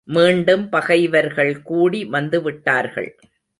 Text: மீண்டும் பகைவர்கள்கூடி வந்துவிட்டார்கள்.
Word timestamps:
மீண்டும் 0.03 0.69
பகைவர்கள்கூடி 0.71 1.99
வந்துவிட்டார்கள். 2.09 3.11